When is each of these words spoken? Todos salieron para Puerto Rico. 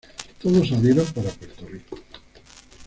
Todos 0.41 0.67
salieron 0.67 1.05
para 1.13 1.29
Puerto 1.29 1.67
Rico. 1.67 1.95